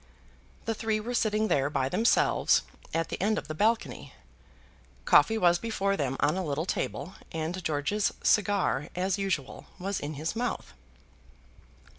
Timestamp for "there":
1.47-1.69